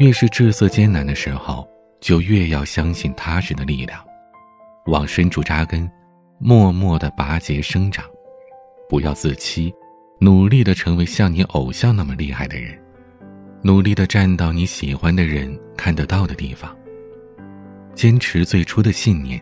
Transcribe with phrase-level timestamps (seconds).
[0.00, 1.68] 越是志色艰难的时候，
[2.00, 4.02] 就越要相信踏实的力量，
[4.86, 5.86] 往深处扎根，
[6.38, 8.06] 默默的拔节生长。
[8.88, 9.70] 不要自欺，
[10.18, 12.80] 努力的成为像你偶像那么厉害的人，
[13.62, 16.74] 努力的站到你喜欢的人看得到的地方。
[17.94, 19.38] 坚持最初的信念，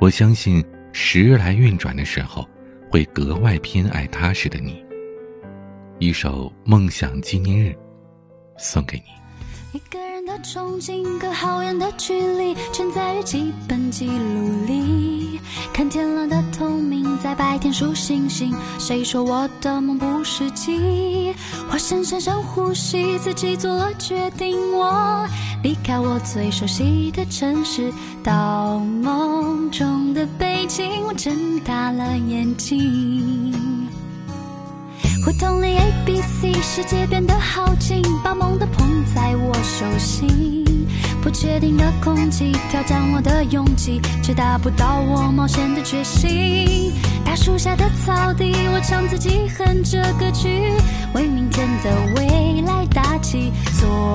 [0.00, 2.44] 我相信时来运转的时候，
[2.90, 4.84] 会格外偏爱踏实的你。
[6.00, 7.72] 一首梦想纪念日，
[8.58, 9.19] 送给你。
[9.72, 15.40] 一个人的憧憬，隔好远的距离，全在日记本记录里。
[15.72, 18.52] 看天蓝的透明，在白天数星星。
[18.80, 21.32] 谁说我的梦不实际？
[21.70, 24.58] 我深深深呼吸，自己做了决定。
[24.76, 25.24] 我
[25.62, 27.92] 离开我最熟悉的城市，
[28.24, 31.04] 到梦中的北京。
[31.06, 33.54] 我睁大了眼睛。
[35.24, 36.28] 胡同里 A B C，
[36.80, 40.64] 世界变得好近，把梦都捧在我手心。
[41.22, 46.94] 不确定的空气挑战我的勇气，却达不到我冒险的决心。
[47.22, 50.72] 大树下的草地，我唱自己哼着歌曲，
[51.12, 53.52] 为明天的未来打气。
[53.78, 54.09] 做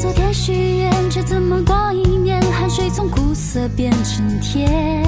[0.00, 2.40] 昨天许愿，却怎么过一年？
[2.52, 5.04] 汗水从苦涩变成甜，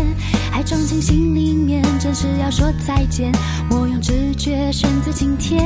[0.53, 3.31] 爱装进心里面，真是要说再见。
[3.71, 5.65] 我用直觉选择今天，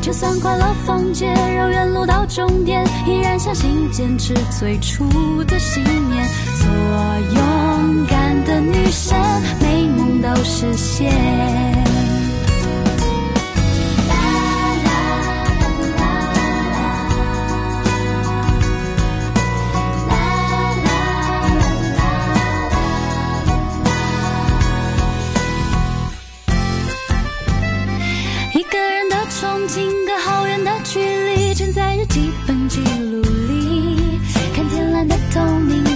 [0.00, 5.04] 就算快乐封街，绕远路到终点，依然相信坚持最初
[5.44, 6.28] 的信念。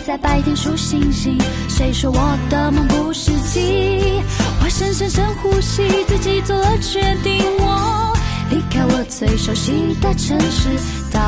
[0.06, 1.36] 在白天数星星，
[1.68, 4.22] 谁说我的梦不实际？
[4.62, 7.42] 我深深深呼吸，自己做了决定。
[7.58, 8.16] 我
[8.48, 10.68] 离开我最熟悉的城市，
[11.10, 11.20] 到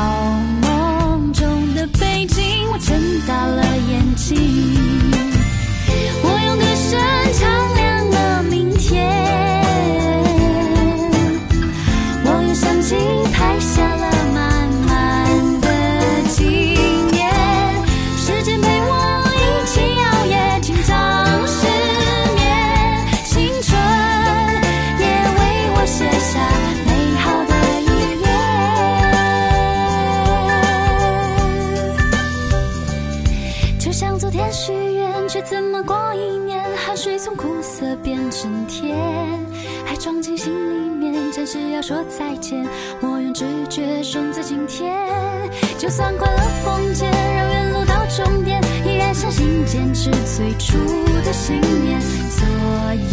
[0.61, 2.41] 梦中的北京。
[2.71, 2.97] 我睁
[3.27, 3.47] 大
[38.29, 38.95] 变成甜，
[39.87, 42.63] 爱装进心里面，暂时要说再见。
[43.01, 44.95] 我用直觉选择今天，
[45.79, 50.77] 就算快乐封街，绕远路到终点，依然相信坚持最初
[51.25, 51.99] 的信念。
[52.29, 52.45] 做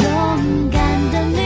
[0.05, 1.46] 勇敢的你。